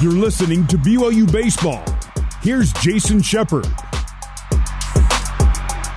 [0.00, 1.84] You're listening to BYU Baseball.
[2.40, 3.64] Here's Jason Shepard.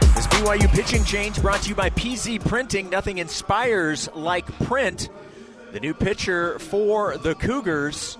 [0.02, 2.90] This BYU pitching change brought to you by PZ Printing.
[2.90, 5.08] Nothing inspires like print.
[5.72, 8.18] The new pitcher for the Cougars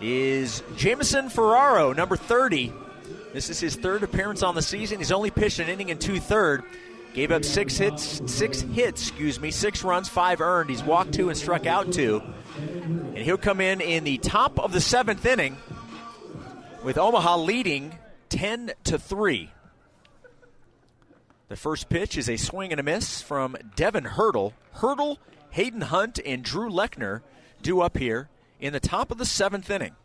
[0.00, 2.72] is Jamison Ferraro, number 30.
[3.34, 4.96] This is his third appearance on the season.
[4.96, 6.62] He's only pitched an inning and two third.
[7.18, 10.70] Gave up six hits, six hits, excuse me, six runs, five earned.
[10.70, 12.22] He's walked two and struck out two.
[12.56, 15.56] And he'll come in in the top of the seventh inning
[16.84, 19.50] with Omaha leading 10 to 3.
[21.48, 24.54] The first pitch is a swing and a miss from Devin Hurdle.
[24.74, 25.18] Hurdle,
[25.50, 27.22] Hayden Hunt, and Drew Lechner
[27.62, 28.28] due up here
[28.60, 29.96] in the top of the seventh inning.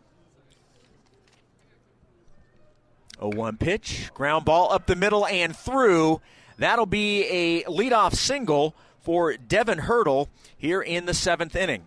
[3.19, 6.19] 0 1 pitch, ground ball up the middle and through.
[6.57, 11.85] That'll be a leadoff single for Devin Hurdle here in the seventh inning.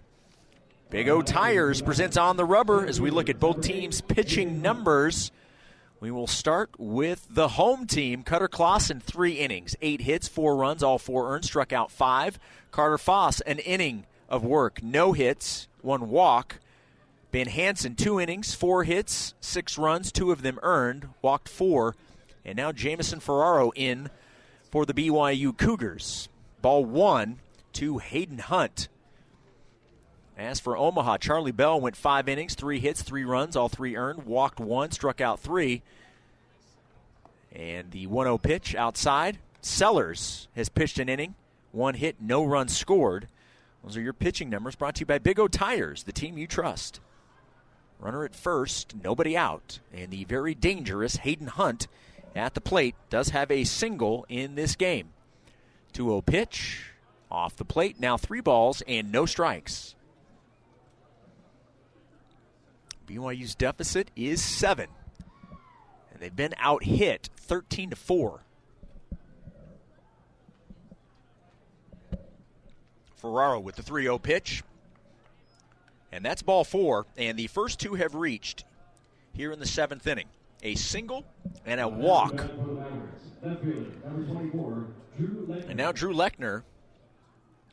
[0.90, 5.32] Big O Tires presents on the rubber as we look at both teams' pitching numbers.
[5.98, 8.22] We will start with the home team.
[8.22, 12.38] Cutter Clausen, three innings, eight hits, four runs, all four earned, struck out five.
[12.70, 16.60] Carter Foss, an inning of work, no hits, one walk.
[17.30, 21.96] Ben Hansen, two innings, four hits, six runs, two of them earned, walked four.
[22.44, 24.10] And now Jamison Ferraro in
[24.70, 26.28] for the BYU Cougars.
[26.62, 27.38] Ball one
[27.74, 28.88] to Hayden Hunt.
[30.36, 34.24] As for Omaha, Charlie Bell went five innings, three hits, three runs, all three earned,
[34.24, 35.82] walked one, struck out three.
[37.52, 39.38] And the 1 0 pitch outside.
[39.62, 41.34] Sellers has pitched an inning,
[41.72, 43.28] one hit, no runs scored.
[43.82, 46.46] Those are your pitching numbers brought to you by Big O Tires, the team you
[46.46, 47.00] trust.
[47.98, 49.80] Runner at first, nobody out.
[49.92, 51.88] And the very dangerous Hayden Hunt
[52.36, 55.08] at the plate does have a single in this game.
[55.92, 56.92] 2 0 pitch,
[57.30, 59.94] off the plate, now three balls and no strikes.
[63.06, 64.88] BYU's deficit is seven.
[66.12, 68.40] And they've been out hit 13 to 4.
[73.16, 74.62] Ferraro with the 3 0 pitch.
[76.12, 77.06] And that's ball four.
[77.16, 78.64] And the first two have reached
[79.34, 80.28] here in the seventh inning
[80.62, 81.24] a single
[81.64, 82.44] and a walk.
[85.68, 86.62] And now Drew Lechner,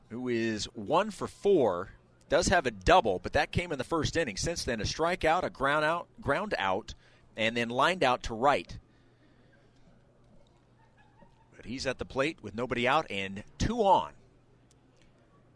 [0.09, 1.91] who is one for four,
[2.29, 4.37] does have a double, but that came in the first inning.
[4.37, 6.95] Since then, a strikeout, a ground out, ground out,
[7.35, 8.77] and then lined out to right.
[11.55, 14.13] But he's at the plate with nobody out and two on.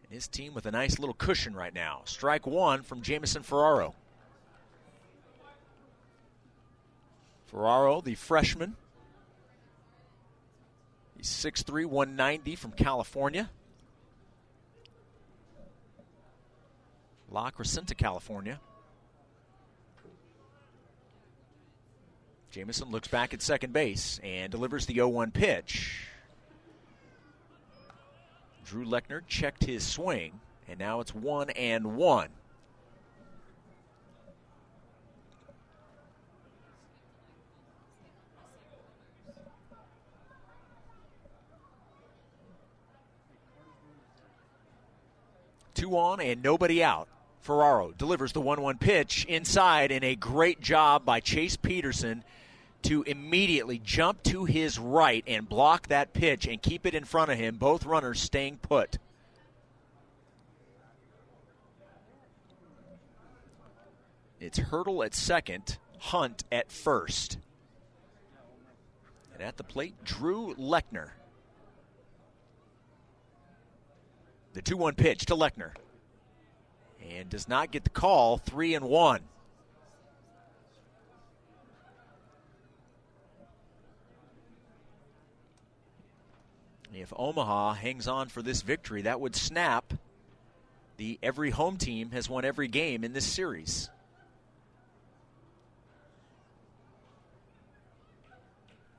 [0.03, 2.01] And his team with a nice little cushion right now.
[2.05, 3.93] Strike one from Jamison Ferraro.
[7.47, 8.75] Ferraro, the freshman.
[11.15, 13.49] He's 6'3, 190 from California.
[17.31, 18.59] La Crescenta, California.
[22.51, 26.07] Jamison looks back at second base and delivers the 0 1 pitch.
[28.65, 32.29] Drew Lechner checked his swing, and now it's 1 and 1.
[45.77, 47.07] Two on and nobody out.
[47.41, 52.23] Ferraro delivers the 1 1 pitch inside, and a great job by Chase Peterson
[52.81, 57.29] to immediately jump to his right and block that pitch and keep it in front
[57.29, 58.97] of him, both runners staying put.
[64.39, 67.37] It's Hurdle at second, Hunt at first.
[69.31, 71.11] And at the plate, Drew Lechner.
[74.57, 75.69] The 2 1 pitch to Lechner.
[77.11, 79.21] And does not get the call, 3 and 1.
[86.91, 89.93] If Omaha hangs on for this victory, that would snap
[90.97, 93.91] the every home team has won every game in this series.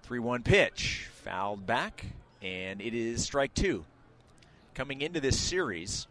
[0.04, 2.06] Three one pitch, fouled back,
[2.40, 3.84] and it is strike two.
[4.78, 6.06] Coming into this series,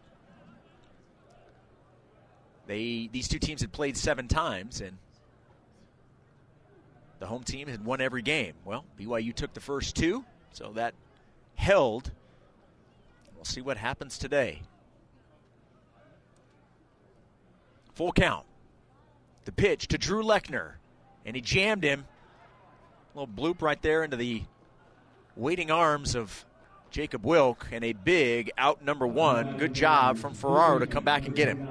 [2.66, 4.98] they these two teams had played seven times, and
[7.18, 8.52] the home team had won every game.
[8.66, 10.22] Well, BYU took the first two,
[10.52, 10.92] so that
[11.54, 12.10] held.
[13.34, 14.60] We'll see what happens today.
[17.94, 18.44] Full count.
[19.46, 20.72] The pitch to Drew Lechner,
[21.24, 22.04] and he jammed him.
[23.14, 24.42] A little bloop right there into the
[25.36, 26.44] waiting arms of
[26.90, 29.58] Jacob Wilk and a big out number one.
[29.58, 31.68] Good job from Ferraro to come back and get him.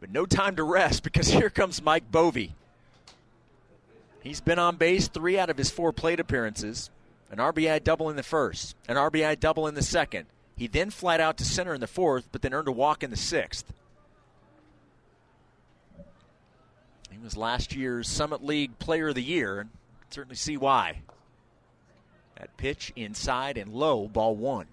[0.00, 2.50] But no time to rest because here comes Mike Boeve.
[4.22, 6.90] He's been on base three out of his four plate appearances,
[7.30, 10.26] an RBI double in the first, an RBI double in the second.
[10.56, 13.10] He then flat out to center in the fourth, but then earned a walk in
[13.10, 13.72] the sixth.
[17.24, 19.70] Was last year's Summit League Player of the Year, and
[20.10, 21.00] certainly see why.
[22.38, 24.66] That pitch inside and low, ball one.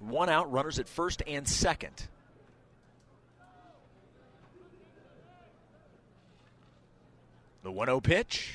[0.00, 2.08] One out, runners at first and second.
[7.62, 8.54] The 1 0 pitch.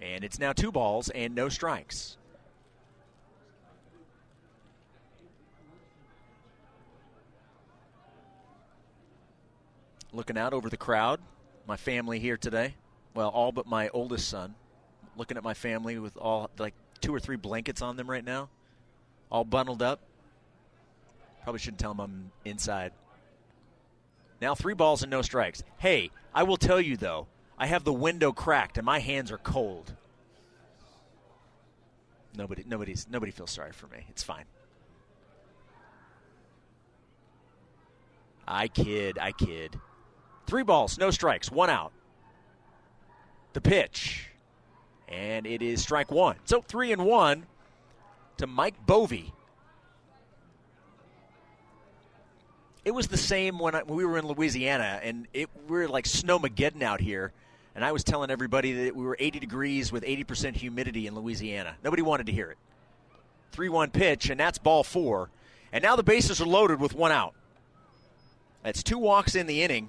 [0.00, 2.16] And it's now two balls and no strikes.
[10.12, 11.20] Looking out over the crowd,
[11.66, 12.74] my family here today.
[13.14, 14.54] Well, all but my oldest son.
[15.16, 18.48] Looking at my family with all like two or three blankets on them right now,
[19.30, 20.00] all bundled up.
[21.42, 22.92] Probably shouldn't tell them I'm inside.
[24.40, 25.62] Now three balls and no strikes.
[25.78, 27.26] Hey, I will tell you though,
[27.58, 29.94] I have the window cracked and my hands are cold.
[32.36, 34.06] Nobody, nobody's, nobody feels sorry for me.
[34.08, 34.44] It's fine.
[38.46, 39.78] I kid, I kid.
[40.46, 41.92] Three balls, no strikes, one out.
[43.52, 44.30] The pitch,
[45.08, 46.36] and it is strike one.
[46.44, 47.46] So three and one
[48.38, 49.32] to Mike Boeve.
[52.84, 55.88] It was the same when, I, when we were in Louisiana, and it, we were
[55.88, 57.32] like snowmageddon out here
[57.74, 61.76] and I was telling everybody that we were 80 degrees with 80% humidity in Louisiana.
[61.82, 62.58] Nobody wanted to hear it.
[63.52, 65.30] 3 1 pitch, and that's ball four.
[65.72, 67.34] And now the bases are loaded with one out.
[68.62, 69.88] That's two walks in the inning.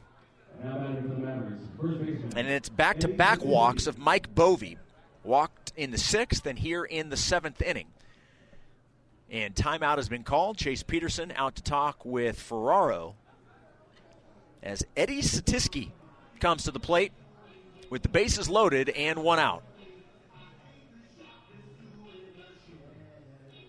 [2.36, 4.78] And it's back to back walks of Mike Boeve.
[5.24, 7.88] Walked in the sixth and here in the seventh inning.
[9.30, 10.58] And timeout has been called.
[10.58, 13.16] Chase Peterson out to talk with Ferraro
[14.62, 15.92] as Eddie Satisky
[16.40, 17.12] comes to the plate
[17.90, 19.64] with the bases loaded and one out.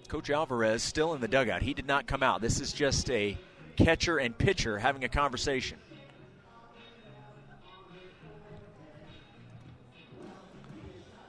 [0.09, 1.63] Coach Alvarez still in the dugout.
[1.63, 2.41] He did not come out.
[2.41, 3.37] This is just a
[3.77, 5.79] catcher and pitcher having a conversation.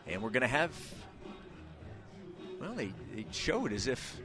[0.08, 0.72] And we're going to have,
[2.60, 2.92] well, they
[3.32, 4.20] showed as if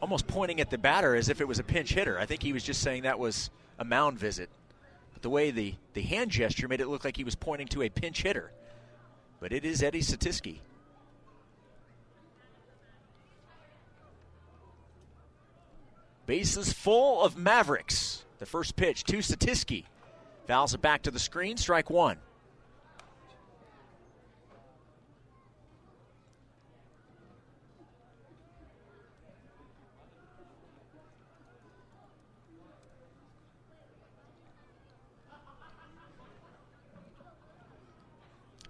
[0.00, 2.18] almost pointing at the batter as if it was a pinch hitter.
[2.18, 4.48] I think he was just saying that was a mound visit.
[5.12, 7.82] But the way the, the hand gesture made it look like he was pointing to
[7.82, 8.52] a pinch hitter.
[9.40, 10.58] But it is Eddie Satisky.
[16.26, 18.24] Bases full of Mavericks.
[18.38, 19.84] The first pitch to Satisky.
[20.46, 21.56] Fouls it back to the screen.
[21.56, 22.18] Strike one.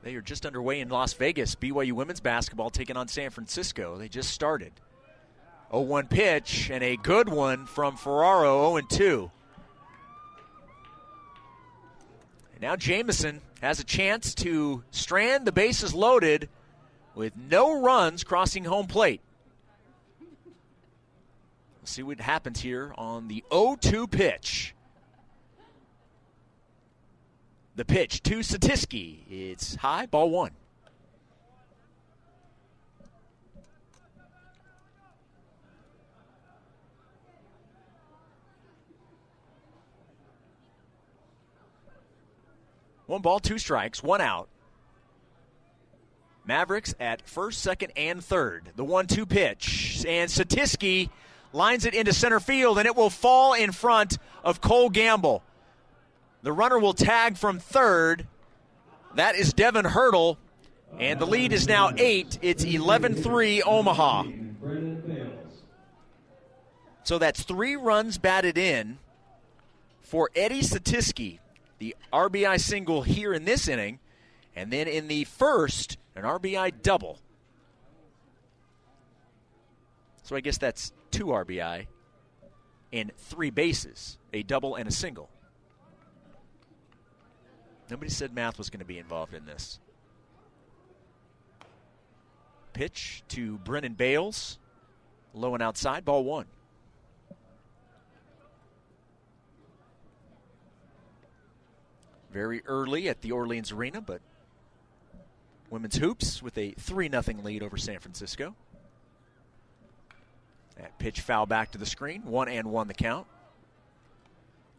[0.08, 1.54] They are just underway in Las Vegas.
[1.54, 3.98] BYU women's basketball taking on San Francisco.
[3.98, 4.72] They just started.
[5.70, 9.30] 0 1 pitch and a good one from Ferraro 0 2.
[12.62, 16.48] Now Jamison has a chance to strand the bases loaded
[17.14, 19.20] with no runs crossing home plate.
[21.82, 24.74] We'll see what happens here on the 0 2 pitch.
[27.78, 29.18] The pitch to Satisky.
[29.30, 30.50] It's high, ball one.
[43.06, 44.48] One ball, two strikes, one out.
[46.44, 48.72] Mavericks at first, second, and third.
[48.74, 50.04] The one two pitch.
[50.04, 51.10] And Satisky
[51.52, 55.44] lines it into center field, and it will fall in front of Cole Gamble.
[56.42, 58.26] The runner will tag from third.
[59.14, 60.38] That is Devin Hurdle.
[60.98, 62.38] And the lead is now eight.
[62.40, 64.24] It's 11 3 Omaha.
[67.02, 68.98] So that's three runs batted in
[70.00, 71.38] for Eddie Satisky,
[71.78, 73.98] the RBI single here in this inning.
[74.54, 77.18] And then in the first, an RBI double.
[80.22, 81.86] So I guess that's two RBI
[82.92, 85.30] and three bases, a double and a single.
[87.90, 89.80] Nobody said math was going to be involved in this.
[92.72, 94.58] Pitch to Brennan Bales.
[95.34, 96.46] Low and outside, ball one.
[102.30, 104.20] Very early at the Orleans Arena, but
[105.70, 108.54] women's hoops with a 3 0 lead over San Francisco.
[110.76, 113.26] That pitch foul back to the screen, one and one the count.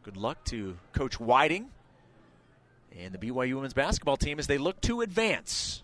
[0.04, 1.70] Good luck to Coach Whiting
[2.98, 5.84] and the BYU women's basketball team as they look to advance.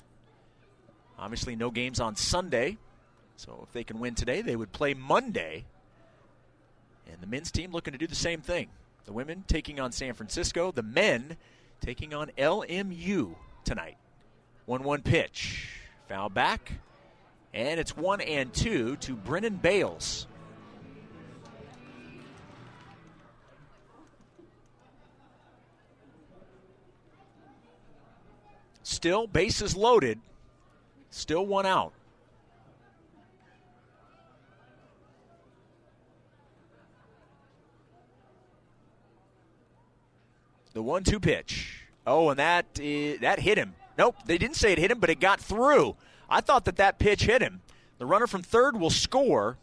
[1.18, 2.78] Obviously, no games on Sunday,
[3.38, 5.66] so if they can win today, they would play Monday.
[7.12, 8.70] And the men's team looking to do the same thing.
[9.06, 11.38] The women taking on San Francisco, the men
[11.80, 13.98] taking on LMU tonight.
[14.66, 15.70] 1 1 pitch.
[16.10, 16.74] Foul back.
[17.54, 20.28] And it's 1 and 2 to Brennan Bales.
[28.88, 30.20] Still, bases loaded.
[31.10, 31.92] Still one out.
[40.74, 41.88] The one-two pitch.
[42.06, 43.74] Oh, and that uh, that hit him.
[43.98, 45.96] Nope, they didn't say it hit him, but it got through.
[46.30, 47.64] I thought that that pitch hit him.
[47.98, 49.58] The runner from third will score.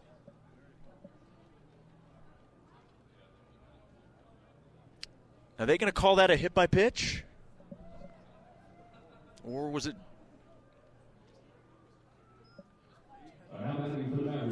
[5.60, 7.22] Are they going to call that a hit by pitch?
[9.44, 9.96] Or was it?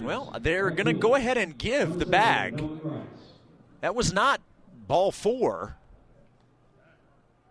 [0.02, 2.62] Well, they're going to go ahead and give the bag.
[3.80, 4.40] That was not
[4.86, 5.76] ball four.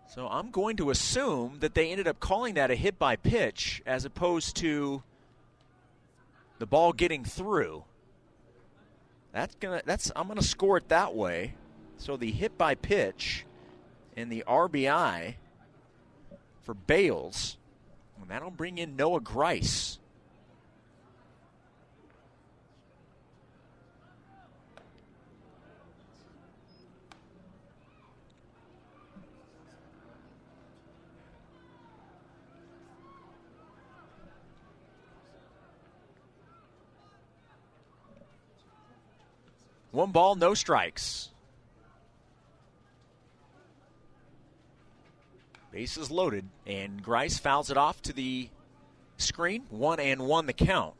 [0.08, 3.80] So I'm going to assume that they ended up calling that a hit by pitch
[3.86, 5.02] as opposed to
[6.58, 7.84] the ball getting through.
[9.32, 11.54] That's gonna that's I'm gonna score it that way.
[11.96, 13.46] So the hit by pitch
[14.16, 15.34] and the RBI
[16.70, 17.56] for Bales,
[18.20, 19.98] and that'll bring in Noah Grice.
[39.90, 41.29] One ball, no strikes.
[45.80, 48.50] Bases loaded, and Grice fouls it off to the
[49.16, 49.62] screen.
[49.70, 50.92] One and one the count.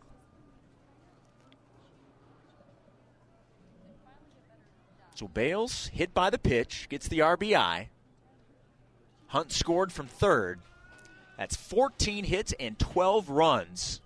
[5.17, 7.89] So Bales hit by the pitch, gets the RBI.
[9.27, 10.61] Hunt scored from third.
[11.37, 14.01] That's 14 hits and 12 runs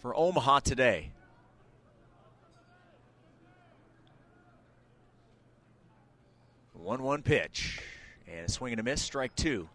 [0.00, 1.10] for Omaha today.
[6.86, 7.80] 1 1 pitch.
[8.28, 9.68] And a swing and a miss, strike two.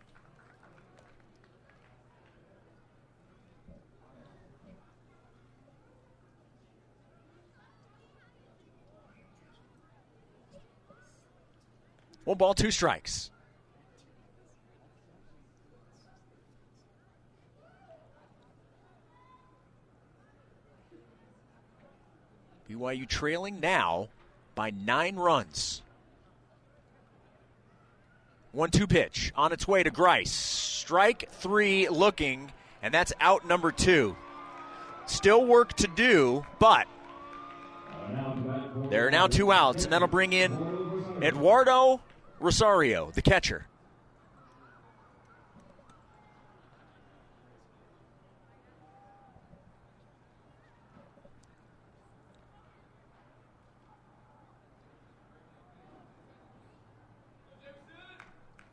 [12.24, 13.30] One ball, two strikes.
[22.70, 24.08] BYU trailing now
[24.56, 25.82] by nine runs.
[28.51, 30.31] One two pitch on its way to Grice.
[30.31, 34.15] Strike three looking, and that's out number two.
[35.05, 36.88] Still work to do, but
[38.89, 40.51] there are now two outs, and that'll bring in
[41.22, 42.01] Eduardo
[42.39, 43.67] Rosario, the catcher.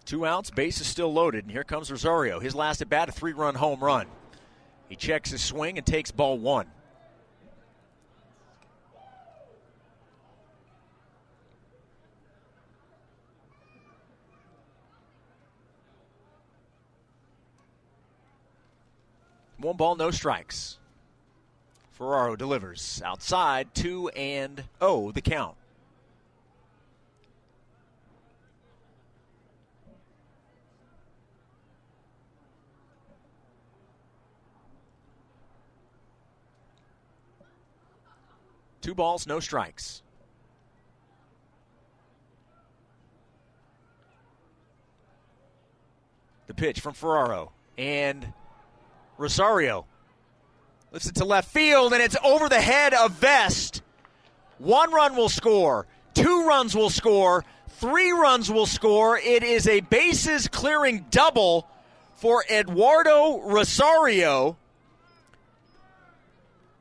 [0.08, 2.40] Two outs, base is still loaded, and here comes Rosario.
[2.40, 4.06] His last at bat, a three run home run.
[4.88, 6.66] He checks his swing and takes ball one.
[19.58, 20.78] One ball, no strikes.
[21.92, 25.56] Ferraro delivers outside, two and oh, the count.
[38.88, 40.00] Two balls, no strikes.
[46.46, 48.32] The pitch from Ferraro and
[49.18, 49.84] Rosario
[50.90, 53.82] lifts it to left field, and it's over the head of Vest.
[54.56, 59.18] One run will score, two runs will score, three runs will score.
[59.18, 61.68] It is a bases clearing double
[62.14, 64.56] for Eduardo Rosario.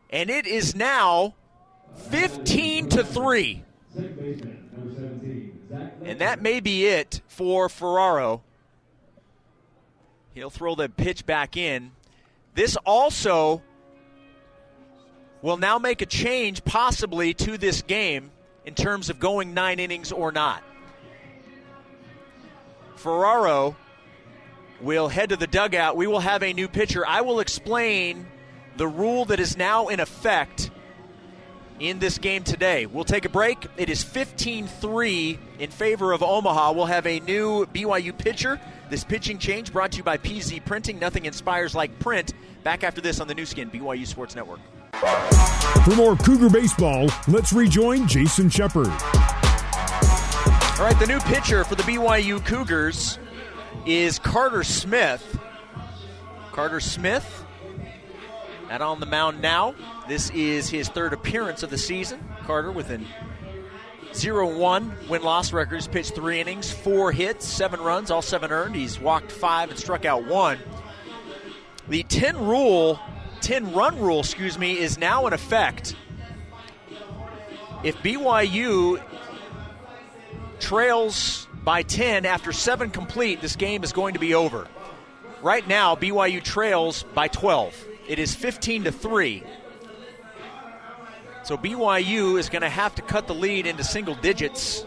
[0.09, 1.33] And it is now
[1.97, 3.63] 15 to 3.
[6.03, 8.41] And that may be it for Ferraro.
[10.33, 11.91] He'll throw the pitch back in.
[12.53, 13.61] This also
[15.41, 18.31] will now make a change possibly to this game
[18.65, 20.63] in terms of going nine innings or not.
[22.95, 23.75] Ferraro
[24.81, 25.95] will head to the dugout.
[25.95, 27.05] We will have a new pitcher.
[27.05, 28.27] I will explain
[28.75, 30.69] the rule that is now in effect
[31.79, 32.85] in this game today.
[32.85, 33.65] We'll take a break.
[33.77, 36.71] It is 15 3 in favor of Omaha.
[36.73, 38.59] We'll have a new BYU pitcher.
[38.89, 40.99] This pitching change brought to you by PZ Printing.
[40.99, 42.33] Nothing inspires like print.
[42.63, 44.59] Back after this on the Nu Skin, BYU Sports Network.
[45.83, 48.87] For more Cougar baseball, let's rejoin Jason Shepard.
[50.79, 53.19] All right, the new pitcher for the BYU Cougars
[53.85, 55.39] is Carter Smith.
[56.51, 57.45] Carter Smith
[58.69, 59.75] out on the mound now.
[60.07, 62.23] This is his third appearance of the season.
[62.45, 63.05] Carter with an
[64.13, 65.75] 0 1 win loss record.
[65.75, 68.75] He's pitched three innings, four hits, seven runs, all seven earned.
[68.75, 70.59] He's walked five and struck out one.
[71.87, 72.99] The 10 rule,
[73.41, 75.95] 10 run rule, excuse me, is now in effect.
[77.83, 79.01] If BYU
[80.59, 84.67] trails by 10 after seven complete, this game is going to be over.
[85.41, 87.87] Right now, BYU trails by 12.
[88.07, 89.43] It is 15 to 3.
[91.43, 94.83] So BYU is going to have to cut the lead into single digits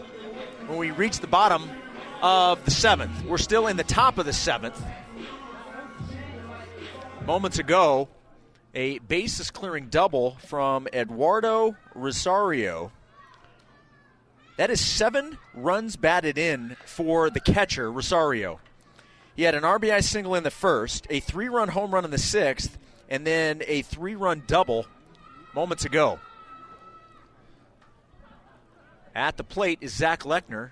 [0.67, 1.69] when we reach the bottom
[2.21, 3.25] of the seventh.
[3.25, 4.83] We're still in the top of the seventh.
[7.25, 8.09] Moments ago,
[8.73, 12.91] a basis clearing double from Eduardo Rosario.
[14.57, 18.59] That is seven runs batted in for the catcher, Rosario.
[19.35, 22.17] He had an RBI single in the first, a three run home run in the
[22.17, 22.77] sixth,
[23.11, 24.87] and then a three run double
[25.53, 26.17] moments ago.
[29.13, 30.69] At the plate is Zach Lechner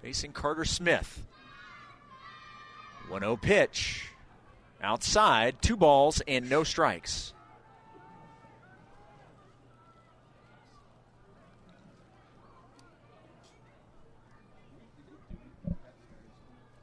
[0.00, 1.20] facing Carter Smith.
[3.08, 4.08] 1 0 pitch.
[4.80, 7.32] Outside, two balls and no strikes.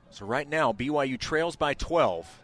[0.10, 2.41] So right now, BYU trails by 12.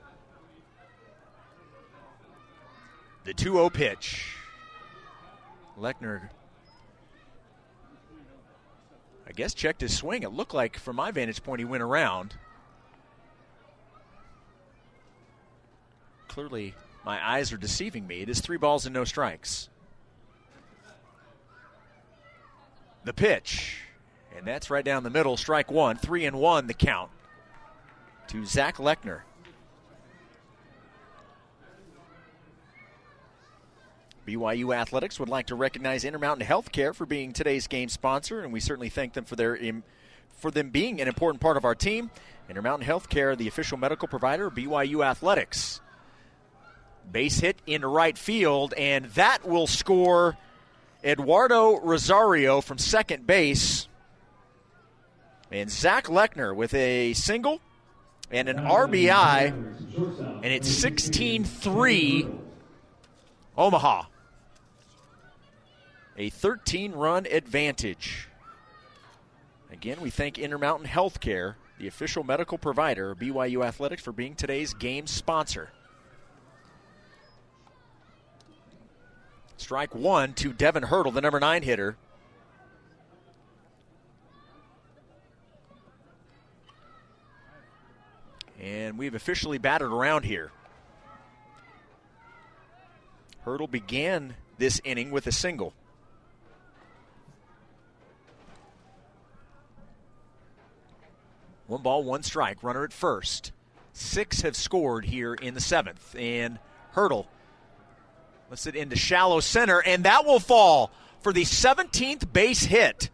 [3.28, 4.38] The 2 0 pitch.
[5.78, 6.30] Lechner,
[9.28, 10.24] I guess, checked his swing.
[10.24, 12.36] It looked like, from my vantage point, he went around.
[16.30, 18.22] Clearly, my eyes are deceiving me.
[18.22, 19.68] It is three balls and no strikes.
[23.04, 23.82] The pitch,
[24.38, 25.36] and that's right down the middle.
[25.36, 27.12] Strike one, three and one, the count
[28.30, 29.24] to Zach Lechner.
[34.28, 38.60] BYU Athletics would like to recognize Intermountain Healthcare for being today's game sponsor, and we
[38.60, 39.58] certainly thank them for their
[40.38, 42.12] for them being an important part of our team.
[42.50, 45.80] Intermountain Healthcare, the official medical provider of BYU Athletics.
[47.10, 50.38] Base hit in right field, and that will score
[51.06, 53.88] Eduardo Rosario from second base.
[55.50, 57.62] And Zach Lechner with a single
[58.30, 59.54] and an RBI,
[60.44, 62.28] and it's 16 3
[63.58, 64.04] Omaha
[66.18, 68.28] a 13 run advantage.
[69.72, 74.74] Again, we thank Intermountain Healthcare, the official medical provider of BYU Athletics, for being today's
[74.74, 75.70] game sponsor.
[79.58, 81.98] Strike one to Devin Hurdle, the number nine hitter.
[88.60, 90.52] And we've officially batted around here.
[93.42, 95.74] Hurdle began this inning with a single.
[101.68, 102.64] One ball, one strike.
[102.64, 103.52] Runner at first.
[103.94, 106.16] Six have scored here in the seventh.
[106.18, 106.60] And
[106.92, 107.28] Hurdle
[108.50, 113.10] lets it into shallow center, and that will fall for the 17th base hit.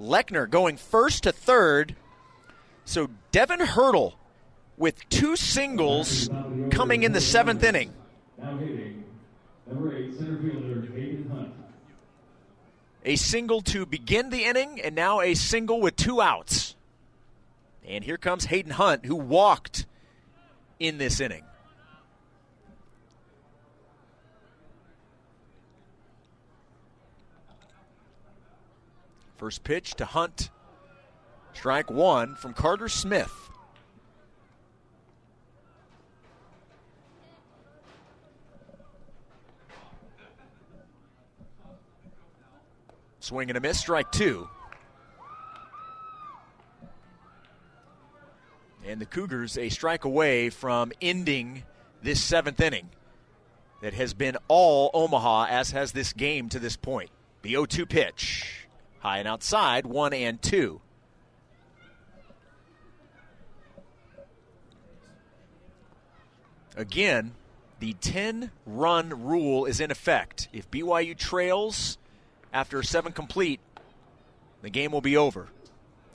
[0.00, 1.96] Lechner going first to third.
[2.84, 4.18] So Devin Hurdle
[4.76, 6.30] with two singles
[6.70, 7.92] coming in the seventh inning.
[8.38, 9.04] Now hitting,
[9.66, 10.86] number eight, center fielder
[13.06, 16.74] a single to begin the inning, and now a single with two outs.
[17.86, 19.86] And here comes Hayden Hunt, who walked
[20.80, 21.44] in this inning.
[29.36, 30.50] First pitch to Hunt.
[31.54, 33.50] Strike one from Carter Smith.
[43.26, 44.48] Swing and a miss, strike two.
[48.86, 51.64] And the Cougars a strike away from ending
[52.00, 52.88] this seventh inning
[53.82, 57.10] that has been all Omaha, as has this game to this point.
[57.42, 58.68] The 0 2 pitch.
[59.00, 60.80] High and outside, one and two.
[66.76, 67.32] Again,
[67.80, 70.48] the 10 run rule is in effect.
[70.52, 71.98] If BYU trails
[72.52, 73.60] after seven complete,
[74.62, 75.48] the game will be over.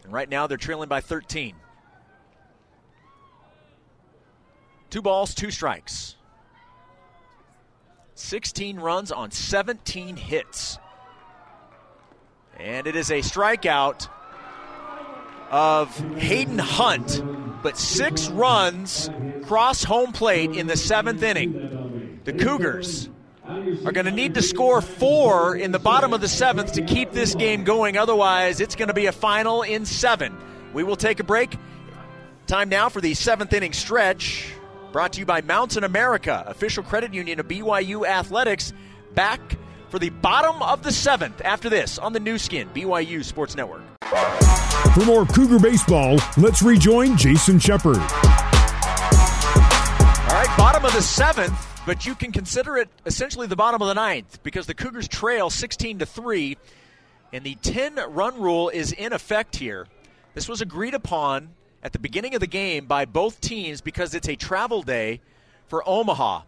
[0.04, 1.56] And right now they're trailing by 13.
[4.90, 6.16] Two balls, two strikes.
[8.16, 10.78] 16 runs on 17 hits.
[12.60, 14.08] And it is a strikeout
[15.50, 17.24] of Hayden Hunt,
[17.64, 19.10] but six runs
[19.44, 22.22] cross home plate in the seventh inning.
[22.24, 23.10] The Cougars
[23.48, 27.12] are going to need to score four in the bottom of the seventh to keep
[27.12, 27.98] this game going.
[27.98, 30.38] Otherwise, it's going to be a final in seven.
[30.74, 31.56] We will take a break.
[32.48, 34.54] Time now for the seventh inning stretch.
[34.92, 38.74] Brought to you by Mountain America, official credit union of BYU Athletics.
[39.14, 39.58] Back
[39.90, 43.82] for the bottom of the seventh after this on the Nu Skin, BYU Sports Network.
[44.94, 47.98] For more Cougar baseball, let's rejoin Jason Shepard.
[47.98, 48.04] All
[50.38, 53.94] right, bottom of the seventh, but you can consider it essentially the bottom of the
[53.94, 56.58] ninth because the Cougars trail 16 to 3,
[57.34, 59.88] and the 10 run rule is in effect here.
[60.34, 61.50] This was agreed upon
[61.84, 65.22] at the beginning of the game by both teams because it's a travel day
[65.68, 66.44] for Omaha.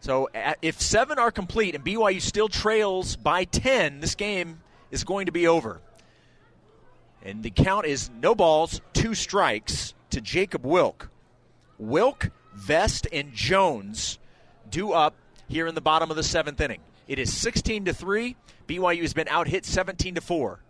[0.00, 0.28] So
[0.62, 5.32] if seven are complete and BYU still trails by 10, this game is going to
[5.32, 5.80] be over.
[7.22, 11.10] And the count is no balls, two strikes to Jacob Wilk.
[11.78, 14.18] Wilk, Vest, and Jones
[14.68, 15.14] due up
[15.48, 16.80] here in the bottom of the seventh inning.
[17.06, 18.36] It is 16 to 3.
[18.66, 20.60] BYU has been out hit 17 to 4.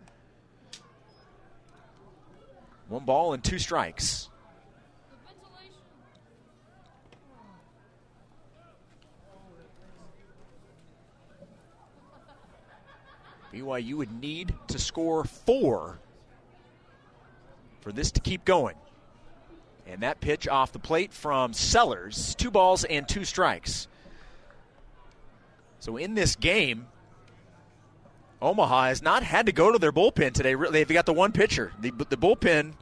[2.87, 4.29] One ball and two strikes.
[13.53, 15.99] BYU would need to score four
[17.81, 18.75] for this to keep going.
[19.91, 23.87] And that pitch off the plate from Sellers, two balls and two strikes.
[25.79, 26.87] So in this game,
[28.41, 30.53] Omaha has not had to go to their bullpen today.
[30.53, 31.73] They've got the one pitcher.
[31.79, 32.73] The, the bullpen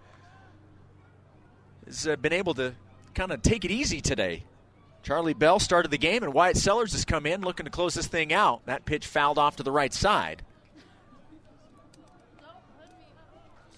[1.85, 2.73] has uh, been able to
[3.13, 4.43] kind of take it easy today.
[5.01, 8.07] Charlie Bell started the game, and Wyatt Sellers has come in looking to close this
[8.07, 8.65] thing out.
[8.65, 10.43] That pitch fouled off to the right side.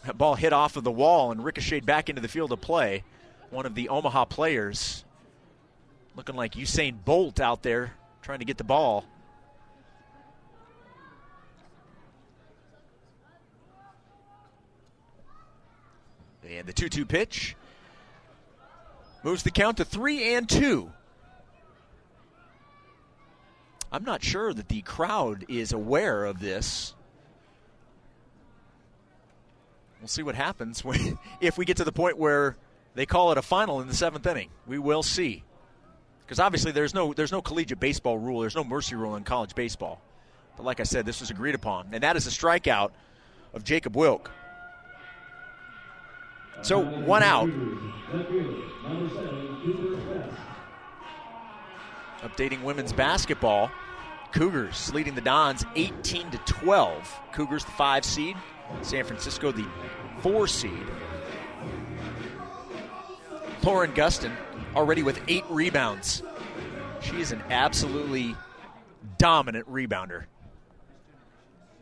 [0.06, 3.04] That ball hit off of the wall and ricocheted back into the field of play.
[3.52, 5.04] One of the Omaha players
[6.16, 9.06] looking like Usain Bolt out there trying to get the ball.
[16.48, 17.56] And the 2 2 pitch
[19.24, 20.92] moves the count to 3 and 2.
[23.92, 26.94] I'm not sure that the crowd is aware of this.
[30.00, 30.84] We'll see what happens
[31.42, 32.56] if we get to the point where
[33.00, 34.50] they call it a final in the seventh inning.
[34.68, 35.46] We will see,
[36.20, 38.42] because obviously there's no there's no collegiate baseball rule.
[38.42, 40.02] There's no mercy rule in college baseball.
[40.58, 42.92] But like I said, this was agreed upon, and that is a strikeout
[43.54, 44.30] of Jacob Wilk.
[46.62, 47.48] So one out.
[52.20, 53.72] Updating women's basketball.
[54.34, 57.20] Cougars leading the Dons 18 to 12.
[57.32, 58.36] Cougars the five seed.
[58.82, 59.66] San Francisco the
[60.20, 60.86] four seed.
[63.64, 64.32] Lauren Gustin
[64.76, 66.24] already with eight rebounds.
[67.02, 68.36] She is an absolutely
[69.18, 70.24] dominant rebounder,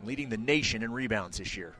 [0.04, 1.74] leading the nation in rebounds this year.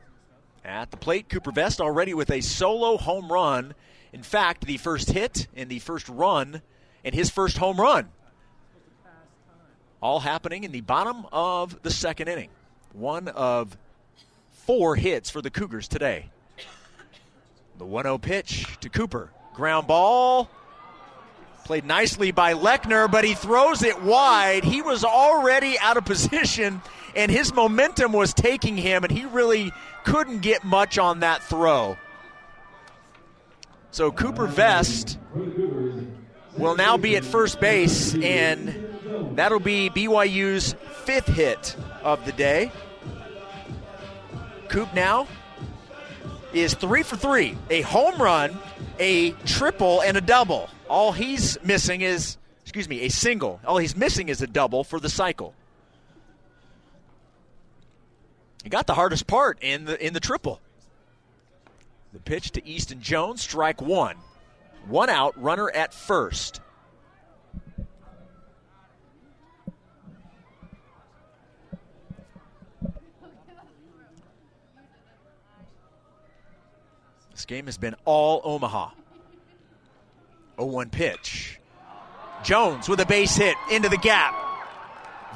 [0.65, 3.75] At the plate, Cooper Vest already with a solo home run.
[4.11, 6.61] In fact, the first hit and the first run
[7.03, 8.09] and his first home run.
[10.01, 12.49] All happening in the bottom of the second inning.
[12.93, 13.77] One of
[14.51, 16.29] four hits for the Cougars today.
[17.77, 19.29] The 1 0 pitch to Cooper.
[19.59, 20.49] Ground ball.
[21.65, 24.63] Played nicely by Lechner, but he throws it wide.
[24.63, 26.81] He was already out of position,
[27.13, 29.73] and his momentum was taking him, and he really
[30.05, 31.97] couldn't get much on that throw.
[33.91, 35.19] So Cooper Vest
[36.57, 42.71] will now be at first base, and that'll be BYU's fifth hit of the day.
[44.69, 45.27] Coop now
[46.53, 48.57] is three for three a home run,
[48.99, 50.69] a triple, and a double.
[50.89, 53.59] All he's missing is, excuse me, a single.
[53.65, 55.53] All he's missing is a double for the cycle.
[58.63, 60.59] He got the hardest part in the in the triple.
[62.13, 64.17] The pitch to Easton Jones, strike one.
[64.87, 66.61] One out, runner at first.
[77.39, 78.89] This game has been all Omaha.
[80.57, 81.57] 0 1 pitch.
[82.43, 84.35] Jones with a base hit into the gap.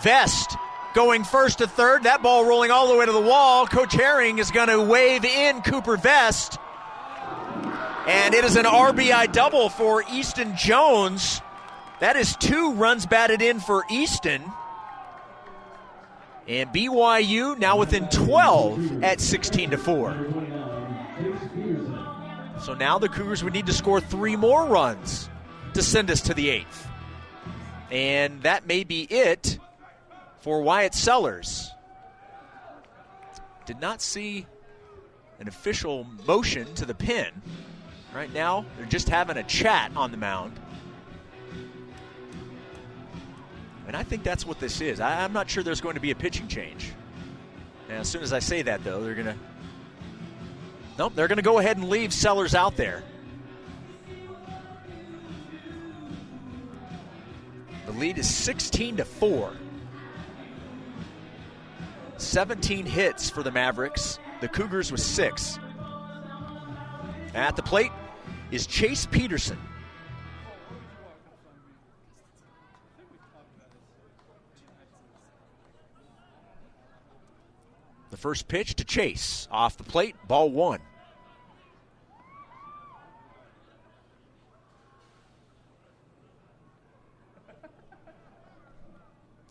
[0.01, 0.57] Vest
[0.93, 2.03] going first to third.
[2.03, 3.65] That ball rolling all the way to the wall.
[3.67, 6.57] Coach Herring is going to wave in Cooper Vest.
[8.05, 11.39] And it is an RBI double for Easton Jones.
[12.01, 14.43] That is two runs batted in for Easton.
[16.49, 20.42] And BYU now within 12 at 16 to 4.
[22.63, 25.29] So now the Cougars would need to score three more runs
[25.73, 26.87] to send us to the eighth.
[27.91, 29.59] And that may be it
[30.39, 31.69] for Wyatt Sellers.
[33.65, 34.47] Did not see
[35.41, 37.27] an official motion to the pin.
[38.15, 40.57] Right now, they're just having a chat on the mound.
[43.87, 45.01] And I think that's what this is.
[45.01, 46.93] I, am not sure there's going to be a pitching change.
[47.89, 49.35] And as soon as I say that, though, they're going to.
[50.97, 53.03] Nope, they're going to go ahead and leave Sellers out there.
[57.85, 59.53] The lead is 16 to 4.
[62.17, 64.19] 17 hits for the Mavericks.
[64.41, 65.59] The Cougars with six.
[67.33, 67.91] At the plate
[68.51, 69.57] is Chase Peterson.
[78.23, 79.49] First pitch to Chase.
[79.51, 80.79] Off the plate, ball one.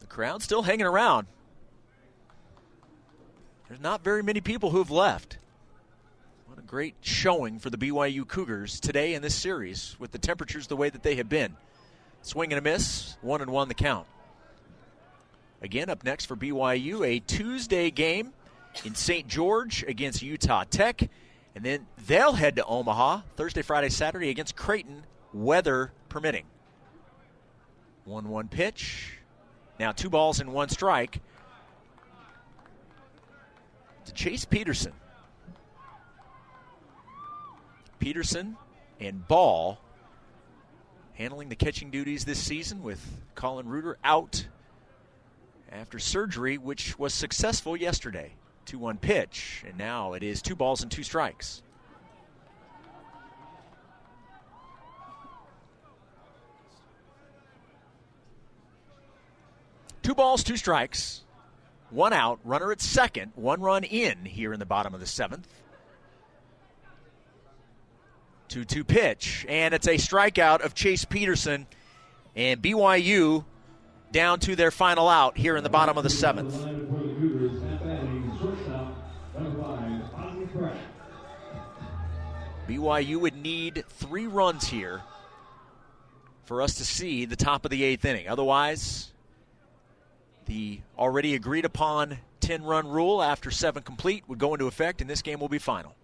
[0.01, 1.27] The crowd still hanging around.
[3.69, 5.37] There's not very many people who've left.
[6.47, 10.67] What a great showing for the BYU Cougars today in this series with the temperatures
[10.67, 11.57] the way that they have been.
[12.23, 14.07] Swing and a miss, one and one the count.
[15.61, 18.33] Again, up next for BYU, a Tuesday game
[18.85, 19.27] in St.
[19.29, 21.09] George against Utah Tech.
[21.55, 26.45] And then they'll head to Omaha Thursday, Friday, Saturday against Creighton, weather permitting.
[28.05, 29.19] 1 1 pitch.
[29.79, 31.21] Now two balls and one strike
[34.05, 34.93] to Chase Peterson.
[37.99, 38.57] Peterson
[38.99, 39.79] and Ball
[41.15, 43.01] handling the catching duties this season with
[43.35, 44.47] Colin Reuter out
[45.71, 48.33] after surgery, which was successful yesterday.
[48.66, 51.62] 2 1 pitch, and now it is two balls and two strikes.
[60.03, 61.22] Two balls, two strikes.
[61.90, 65.46] One out, runner at second, one run in here in the bottom of the seventh.
[68.48, 71.66] 2 2 pitch, and it's a strikeout of Chase Peterson,
[72.37, 73.44] and BYU
[74.11, 77.02] down to their final out here in the bottom of the seventh.
[82.68, 85.03] BYU would need three runs here
[86.44, 88.29] for us to see the top of the eighth inning.
[88.29, 89.12] Otherwise,
[90.46, 95.09] the already agreed upon 10 run rule after seven complete would go into effect, and
[95.09, 95.94] this game will be final.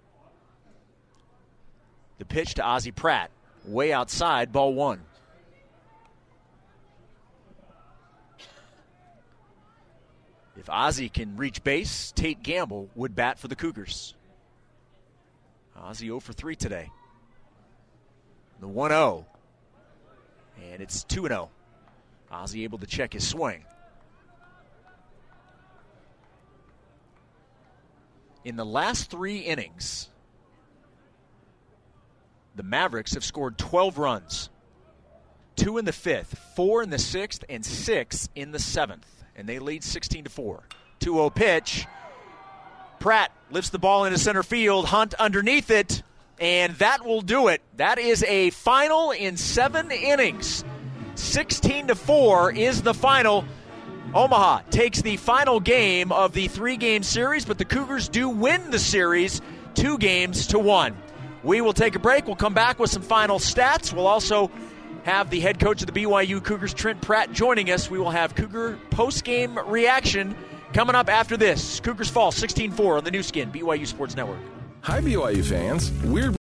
[2.19, 3.31] The pitch to Ozzie Pratt,
[3.65, 5.03] way outside, ball one.
[10.57, 14.15] If Ozzie can reach base, Tate Gamble would bat for the Cougars.
[15.83, 16.91] Ozzie 0 for 3 today.
[18.61, 19.27] The 1 0.
[20.71, 21.51] And it's 2 0.
[22.31, 23.65] Ozzie able to check his swing.
[28.49, 30.09] in the last three innings,
[32.57, 34.49] the Mavericks have scored 12 runs
[35.55, 39.07] two in the fifth, four in the sixth, and six in the seventh.
[39.37, 40.63] And they lead 16 to 4.
[41.01, 41.87] 2 0 pitch.
[43.01, 46.03] Pratt lifts the ball into center field, Hunt underneath it,
[46.41, 47.63] and that will do it.
[47.77, 50.65] That is a final in seven innings.
[51.15, 53.45] 16 to 4 is the final.
[54.15, 58.71] Omaha takes the final game of the three game series, but the Cougars do win
[58.71, 59.43] the series
[59.75, 60.97] two games to one.
[61.43, 62.27] We will take a break.
[62.27, 63.93] We'll come back with some final stats.
[63.93, 64.51] We'll also
[65.05, 67.91] have the head coach of the BYU Cougars, Trent Pratt, joining us.
[67.91, 70.35] We will have Cougar post game reaction
[70.73, 71.81] coming up after this.
[71.81, 74.41] Cougars fall 16 4 on the Nu Skin, BYU Sports Network.
[74.83, 75.91] Hi, BYU fans.
[76.05, 76.31] We're